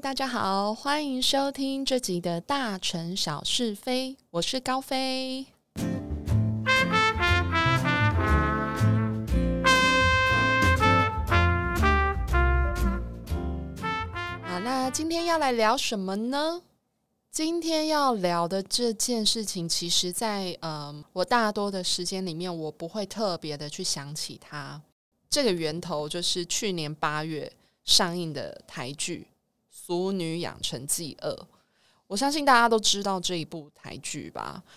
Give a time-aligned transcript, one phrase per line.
[0.00, 5.46] 大家好，欢迎收听这集的大城小是非，我是高飞。
[14.42, 16.62] 好，那今天要来聊什么呢？
[17.30, 24.82] 今天要聊的这件事情，其实，在嗯，我大多的时间里面，我不会特别的去想起它。
[25.30, 27.52] 这个源头就是去年八月
[27.84, 29.28] 上映的台剧
[29.84, 31.30] 《俗女养成记二》。
[32.06, 34.62] 我相信大家都知道这一部台剧吧？《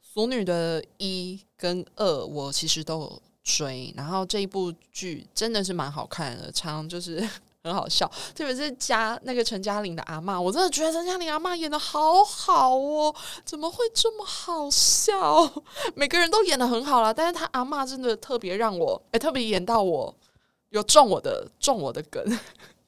[0.00, 3.92] 俗女》的一跟二，我其实都有追。
[3.96, 7.26] 然后这一部剧真的是蛮好看的，常就是。
[7.64, 15.48] 很好笑，特别是嘉那个陈嘉玲的阿妈，我真的觉得陈嘉玲阿妈演的好好哦，怎么会这么好笑？
[15.94, 20.12] 每个人都演的很好啦，但是他阿妈真的特别让我，哎，特别演到我
[20.70, 22.20] 有中我的中我的梗，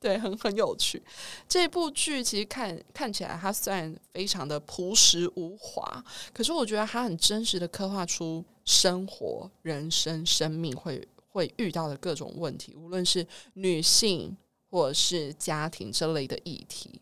[0.05, 1.03] 对，很很有趣。
[1.49, 14.37] 这部剧其实看看起来，它虽然非常的朴实无华，可是我觉得它很真实的刻画出生活、人生、生命会会遇到的各种问题，无论是女性。
[14.71, 17.01] 或是家庭这类的议题，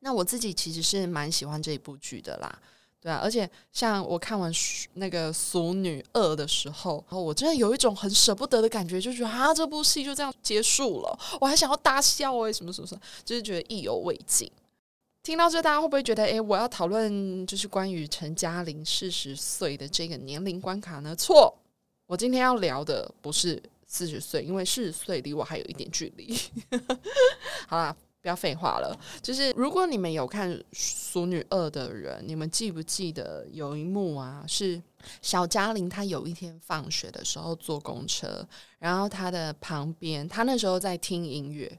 [0.00, 2.60] 那我自己其实是蛮喜欢这一部剧的啦，
[3.04, 4.50] 对啊，而且像我看完
[4.94, 14.50] 那个《俗女二》的时候，然后我真的有一种很舍不得的感觉，就觉得啊，这部戏就这样结束了，我还想要大笑哎，什么什么什么，就是觉得意犹未尽。
[15.22, 21.14] 听到这，大家会不会觉得，哎，我要讨论就是关于陈嘉玲四十岁的这个年龄关卡呢？
[21.14, 21.54] 错，
[22.06, 23.62] 我今天要聊的不是。
[23.86, 26.36] 四十岁，因为四十岁离我还有一点距离。
[27.68, 28.98] 好啦，不要废话了。
[29.20, 34.42] 就是如果你们有看《淑女二》的人，你们记不记得有一幕啊？
[34.48, 34.82] 是
[35.20, 41.78] 小嘉玲她有一天放学的时候坐公车，然后她的旁边，她那时候在听音乐，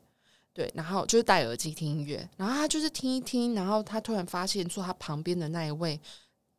[0.53, 5.99] 对，然后就是戴耳机听音乐，然后她就是听一听，然后她突然发现坐她旁边的那一位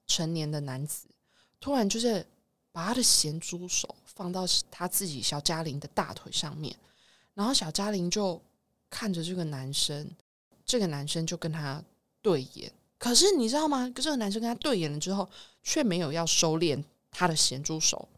[0.08, 1.06] 成年的男子，
[1.60, 2.26] 突然就是。
[2.72, 6.76] 把他的咸猪手放到他自己小嘉玲的大腿上面，
[7.32, 8.38] 然后小嘉玲就
[8.90, 10.10] 看着这个男生，
[10.64, 11.82] 这个男生就跟他
[12.22, 12.72] 对眼。
[12.98, 13.90] 可是你知道吗？
[13.94, 15.28] 这个男生跟他对眼了之后，
[15.62, 18.08] 却没有要收敛他的咸猪手，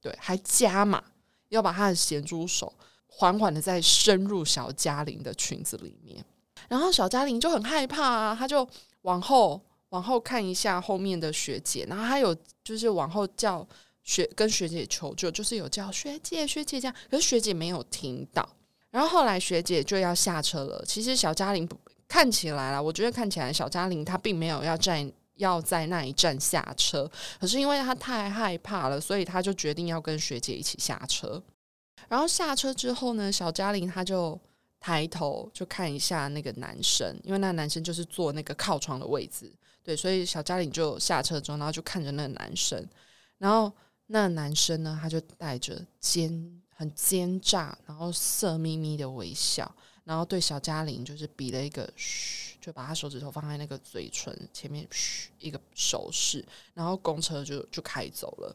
[0.00, 1.02] 对，还加码
[1.48, 2.72] 要把他的咸猪手
[3.06, 6.24] 缓缓的再深入小嘉玲的裙子里面。
[6.68, 8.68] 然后小嘉玲就很害怕啊，他就
[9.02, 13.66] 往后往后看一下后面的学姐，然后他有就是往后叫。
[14.08, 18.48] 学跟学姐求救，就是有叫学姐学姐这样，可是学姐没有听到。
[18.96, 20.82] 然后后来学姐就要下车了。
[20.86, 21.68] 其实小嘉玲
[22.08, 27.06] 看起来啦，我觉得看起来小嘉玲她并没有要站要在那一站下车，
[27.38, 31.42] 可是因为她太害怕了，所以她就决定要跟学姐一起下车。
[32.08, 34.40] 然后下车之后呢，小嘉玲她就
[34.80, 39.52] 抬头就看一下那个男生，因为那男生就是坐那个靠窗的位置，
[39.82, 42.82] 对，所以小嘉玲就下车之后，然后就看着那个男生，
[43.36, 43.70] 然后。
[44.08, 44.96] 那男生呢？
[45.02, 56.44] 他就带着肩很奸诈，然后色眯眯的微笑，然后对小嘉玲就是比了一个嘘，就把他手指头放在那个嘴唇前面嘘一个手势，
[56.74, 58.54] 然后公车就就开走了。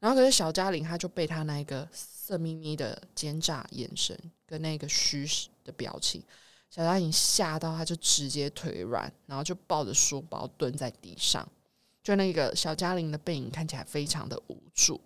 [0.00, 5.28] 然后可是小嘉玲，他就被他那个色眯眯的奸诈眼神跟那个虚
[5.62, 6.22] 的表情，
[6.70, 11.46] 小嘉玲吓到，他就直接腿软，然后就抱着书包蹲在地上。
[12.02, 14.98] 就那个小嘉玲的背影看起来非常的无助。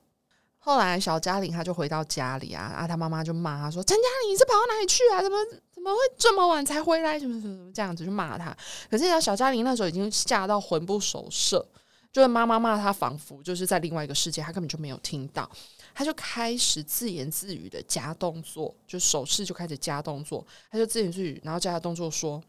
[0.66, 5.22] 后来小嘉玲她就回到家里啊，啊，她妈妈就骂她说：“陈嘉玲，你是跑到哪里去啊？
[5.22, 5.38] 怎么
[5.72, 7.16] 怎么会这么晚才回来？
[7.20, 8.54] 什么什么什么这样子就骂她。
[8.90, 11.64] 可是小嘉玲那时候已经吓到魂不守舍，
[12.12, 15.48] 就是妈妈骂她，仿佛就是在另外一个世界，她根本就没有听到。
[15.94, 22.42] 她就开始自言自语的加动作，就手势就开始加动作，她就自言自语，然后加动作说。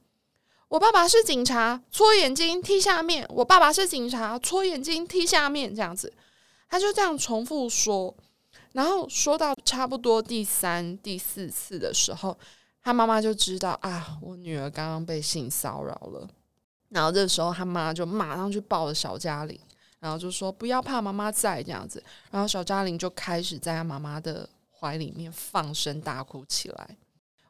[0.70, 3.26] 我爸爸是警察，搓眼睛踢下面。
[3.30, 6.12] 我爸爸是警察，搓眼睛踢下面，这样子，
[6.70, 8.16] 他就这样重复说。
[8.74, 12.38] 然后说到差不多第三、第四次的时候，
[12.84, 16.28] 他妈妈就知道啊，我女儿刚刚被性骚扰了。
[16.90, 19.60] 然后这时候他妈就马上去抱了小嘉玲，
[20.00, 22.04] 然后就说不要怕，妈妈在这样子。
[22.30, 24.48] 然后小嘉玲就开始在他妈妈的
[24.80, 26.98] 怀里面放声大哭起来。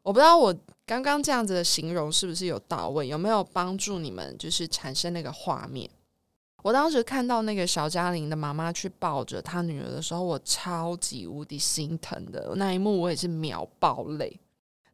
[0.02, 0.56] 我不知道我
[0.86, 5.90] 刚刚这样子的形容是不是有到位，有没有帮助你们就是产生那个画面？
[6.64, 14.40] 我当时看到那个小嘉玲的妈妈去抱着她女儿的时候，我超级无敌心疼的那一幕，我也是秒爆泪。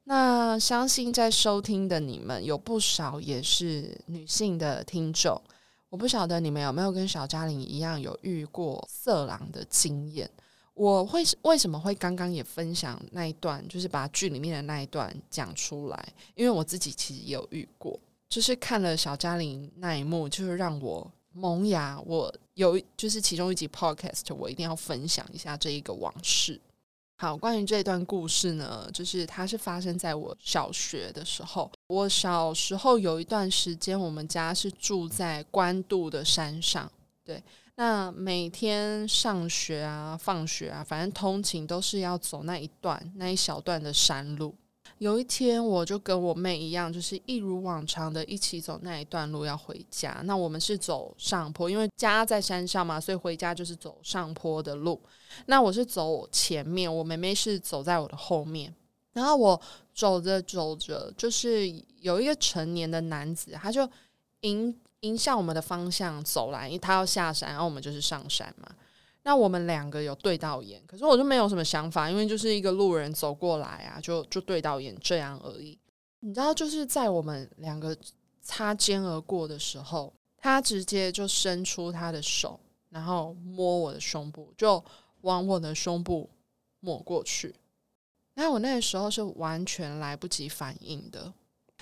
[0.04, 5.42] 那相信在收听的你们有不少也是女性的听众，
[5.90, 10.30] 我不晓得你们有没有跟小嘉玲一样有遇过色狼的经验。
[10.74, 22.00] 我会为什么会刚刚也分享那一段，就是把剧里面的那一段讲出来，因为我自己其实也有遇过，就是看了小嘉玲那一幕，就是让我萌芽。
[22.06, 26.60] 我有就是其中一集 podcast，我一定要分享一下这一个往事。
[27.16, 31.72] 好，关于这段故事呢，就是它是发生在我小学的时候。
[31.88, 36.92] 我小时候有一段时间，我们家是住在关渡的山上，
[37.24, 37.42] 对。
[37.76, 44.54] 那每天上学啊、放学啊，反正通勤都是要走那一段、那一小段的山路。
[45.04, 50.22] 有一天，我就跟我妹一样，就是一如往常的一起走那一段路要回家。
[50.24, 55.02] 那我们是走上坡，因为家在山上嘛，所以回家就是走上坡的路。
[55.48, 58.74] 那我是走前面，我妹妹是走在我的后面。
[59.12, 59.60] 然后我
[59.94, 61.70] 走着走着，就是
[62.00, 63.86] 有一个成年的男子，他就
[64.42, 64.74] 迎。
[65.04, 68.74] 迎向我们的方向走来，因为他要下山，然后我们就是上山嘛。
[69.24, 75.80] 那我们两个有对到眼，可是我就没有什么想法，因为就是一个路人走过来啊，就就对到眼这样而已。
[76.20, 77.96] 你知道，就是在我们两个
[78.42, 82.60] 擦肩而过的时候，他直接就伸出他的手，
[82.90, 84.84] 然后摸我的胸部，就
[85.22, 86.30] 往我的胸部
[86.82, 87.56] 抹过去。
[88.36, 91.34] 那我那个时候是完全来不及反应的。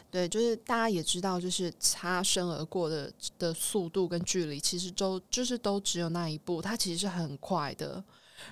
[0.09, 8.03] 对，就是大家也知道，就是擦身而过的的速度跟距离，其实都就是都只有那一步，它其实是很快的。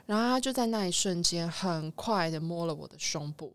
[0.05, 3.51] 然后他就在那一瞬间，很快的摸了我的胸部，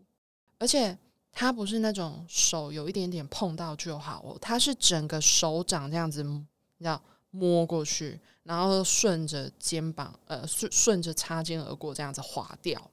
[0.59, 0.99] 而且
[1.33, 6.45] 他不是那种手有一点点碰到就好哦，他是整个手掌这样子，你
[6.81, 12.91] 知道摸过去，然后顺着肩膀，呃，顺顺着擦肩而过这样子划掉。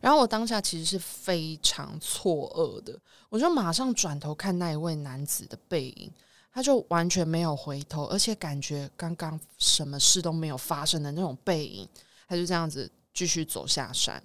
[0.00, 2.98] 然后我当下其实是非常错愕的，
[3.28, 6.10] 我就马上转头看那一位男子的背影，
[6.52, 11.88] 他就完全没有回头，而且感觉刚刚什么事都没有发生的那种背影，
[12.26, 14.22] 他就这样子继续走下山。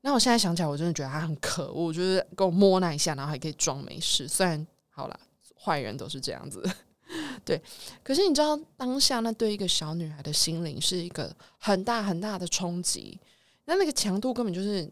[0.00, 4.26] 那我现在想起来，我真的觉得他很可恶，就是给我摸那一下，然后还可以装没事。
[4.26, 5.20] 虽然好了，
[5.56, 6.60] 坏人都是这样子，
[7.46, 7.62] 对。
[8.02, 13.16] 可是你知道，当下那对一个小女孩的心灵是一个很大很大的冲击。
[13.64, 14.90] 那那个强度根本就是，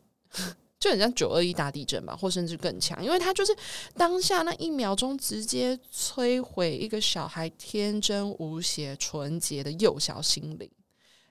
[0.78, 3.54] 就很像九二一大地震吧，或甚至更强，因为它就是
[3.94, 10.70] 当下那一秒钟直接摧毁一个小孩天真无邪、纯洁的幼小心灵，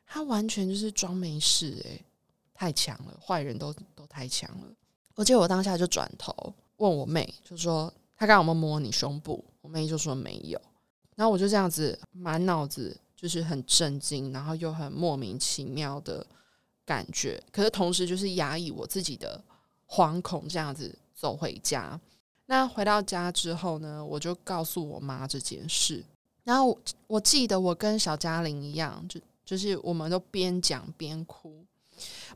[0.05, 2.03] 他完全就是装没事，诶，
[2.53, 4.67] 太强了，坏人都都太强了。
[5.15, 9.43] 我记得我当下就转头问我妹，就说他刚刚有没有摸你胸部？
[9.61, 10.61] 我妹就说没有，
[11.15, 16.27] 然后我就这样子满脑子就是很震惊，然后又很莫名其妙的。
[16.89, 19.39] 感觉，可是同时就是压抑我自己的
[19.87, 21.99] 惶恐，这样子走回家。
[22.47, 26.03] 那回到家之后呢，我就告诉我妈这件事。
[26.43, 26.75] 然后
[27.05, 31.63] 我记得我跟小嘉玲一样，就就是我们都边讲边哭。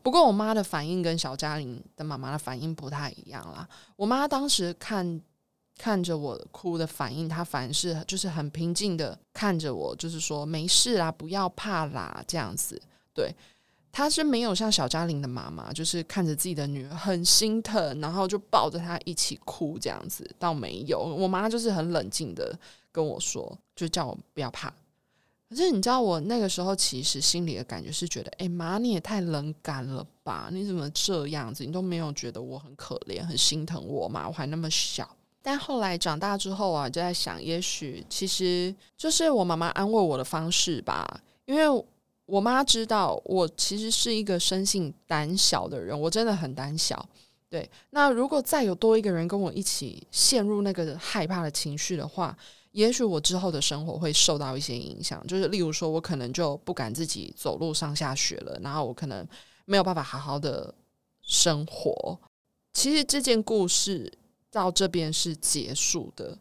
[0.04, 3.68] 不过我妈的反应跟小嘉玲的妈妈的反应不太一样啦。
[3.96, 5.20] 我妈当时看
[5.80, 12.80] 看着我哭的反应，她反而是就是很平静的看着我，就是说没事啦，不要怕啦，这样子
[13.16, 13.34] 对。
[13.95, 21.00] 他是没有像小嘉玲的妈妈，就是看着自己的女儿很心疼，然后就抱着她一起哭这样子，倒没有。
[21.00, 22.57] 我妈就是很冷静的
[22.92, 24.74] 跟我说，就叫我不要怕。
[25.48, 30.50] 可是你知道，我那个时候其实心里的感觉是觉得，哎妈，你也太冷感了吧？
[30.51, 31.63] 你怎么这样子？
[31.63, 34.28] 你都没有觉得我很可怜、很心疼我吗？
[34.28, 35.07] 我还那么小。
[35.44, 41.86] 但后来长大之后啊，就在想，也许其实就是我妈妈安慰我的方式吧，因为。
[42.25, 47.08] 我妈知道我其实是一个生性胆小的人，我真的很胆小。
[47.50, 52.36] 对，那如果再有多一个人跟我一起陷入那个害怕的情绪的话，
[52.72, 55.24] 也许我之后的生活会受到一些影响。
[55.27, 59.27] 就是例如说，我可能就不敢自己走路上下学了，然后我可能
[59.65, 60.74] 没有办法好好的
[61.22, 62.20] 生活。
[62.74, 64.12] 其实这件故事
[64.50, 66.36] 到这边是结束的，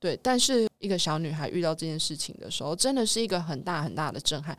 [0.00, 0.18] 对。
[0.20, 4.58] 但是一个小女孩遇到这件事情的时候，真的是一个很大很大的震撼。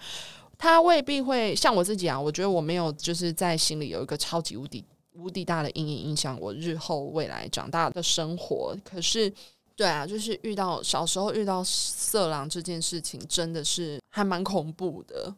[0.61, 8.77] 他未必会像我自己啊，我觉得我没有就是在心里有一个超级无敌无敌大的阴影，影响我日后未来长大的生活。
[8.85, 9.33] 可是，
[9.75, 15.33] 对啊，就是遇到小时候遇到色狼这件事情，真的是还蛮恐怖的。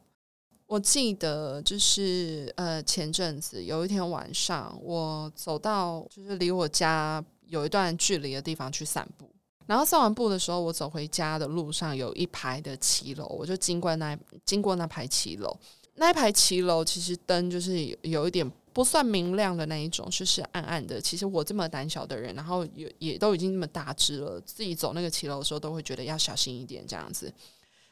[0.67, 9.29] 我记得就是呃前阵子有一天晚上，我走到就是离我家有一段距离的地方去散步。
[9.65, 15.55] 然后散完步的时候，我走回家的路上有一排的骑楼，我就经过那经过那排骑楼，
[15.95, 20.99] 那一排骑楼其实灯就是有一点不算明亮的那一种，就是暗暗的。
[20.99, 27.31] 其实我这么胆小的人，然后也也都已经那么大只了，自己走那个骑楼的时候都会觉得要小心一点这样子。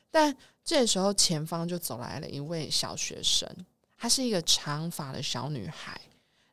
[0.09, 0.35] 但
[0.65, 3.47] 这时候前方就走来了一位小学生，
[3.97, 6.01] 她是一个长发的小女孩，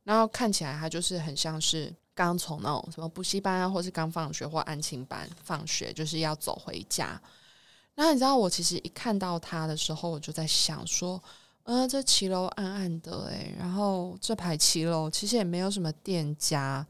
[0.04, 1.92] 然后看起来她就是很像是
[2.26, 7.20] 刚从那种什么补习班啊，或是刚放学或安亲班放学，就是要走回家。
[7.94, 11.22] 然后你知道，我其实一看到她的时候，我就在想说，
[11.62, 16.84] 呃，这骑楼暗暗的，诶，然后这排骑楼其实也没有什么店家，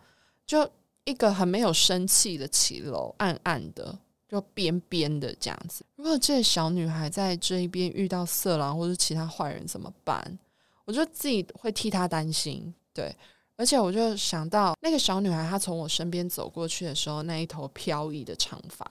[0.46, 0.66] 就
[1.04, 3.98] 一个很没有生气的骑楼，暗暗的。
[4.30, 5.82] 就边边的这样子。
[5.96, 10.38] 如果这小女孩在这一边遇到色狼或者其他坏人怎么办？
[10.84, 12.74] 我就自己会替她担心。
[12.92, 13.16] 对，
[13.58, 18.90] 而且我就想到那个小女孩，她从我身边走过去的时候，那一头飘逸的长发，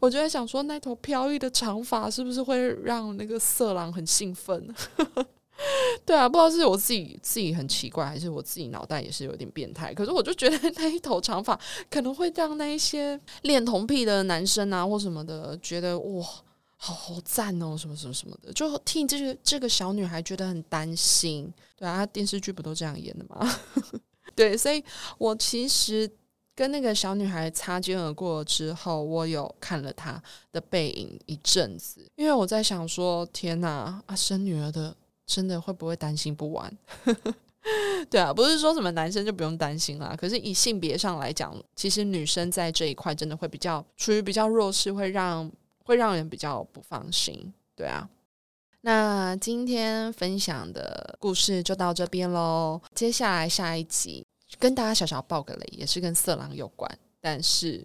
[0.00, 4.74] 我就在想说，那头飘逸的长发是不是会让那个色狼很兴奋？
[6.04, 9.92] 对啊，不知道是我自己自己很奇怪，还是我自己脑袋也是有点变态。
[9.94, 11.58] 可是我就觉得那一头长发
[11.90, 16.26] 可能会让那一些恋童癖的男生啊，或什么的，觉得哇，
[16.76, 21.52] 好好赞哦，什么什么什么的，就替这个这个小女孩觉得很担心。
[21.74, 23.60] 对啊，电视剧不都这样演的吗？
[24.36, 24.84] 对，所以
[25.18, 26.08] 我其实
[26.54, 34.94] 跟那个小女孩擦肩而过之后，我有看了她的背影一阵子，因为我在想说，天哪，啊，生女儿的。
[35.28, 36.72] 真的会不会担心不完？
[38.08, 40.14] 对啊，不是说什么男生就不用担心啦。
[40.16, 45.50] 可是以性别上来讲，其实女生在这一块真的会比较处于比较弱势，会让
[45.84, 47.52] 会让人比较不放心。
[47.74, 48.08] 对啊，
[48.86, 52.80] 那今天分享的故事就到这边喽。
[52.94, 54.24] 接下来下一集
[54.60, 56.88] 跟大家小小爆个雷，也是跟色狼有关，
[57.20, 57.84] 但是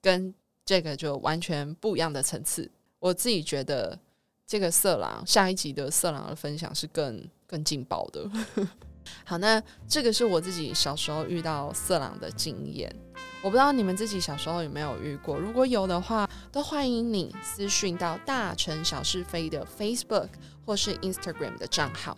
[0.00, 0.34] 跟
[0.64, 2.68] 这个就完全不一样的层次。
[2.98, 3.96] 我自己觉得。
[4.44, 8.28] 这个色狼下一集的色狼的分享是更 更劲爆的。
[9.24, 12.94] 好，那这个是我自己小时候遇到色狼的经验，
[13.42, 15.38] 我不知道你们自己小时候有没有遇过。
[15.38, 20.28] 如果有的话，都欢迎你私讯到大城小是非的 Facebook
[20.66, 22.14] 或是 Instagram 的账号，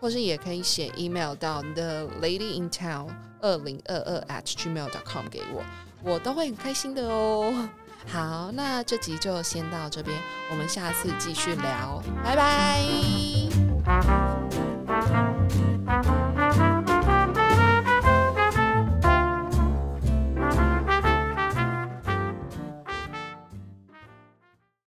[0.00, 3.08] 或是也可以写 email 到 The Lady in Town
[3.40, 5.62] 二零二二 at gmail.com 给我，
[6.02, 7.68] 我都会很开心的哦。
[8.06, 10.18] 好，那这集就先到这边，
[10.50, 12.82] 我们下次继续聊，拜拜。